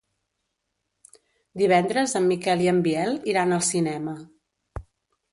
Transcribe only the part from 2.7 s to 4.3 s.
en Biel iran al cinema.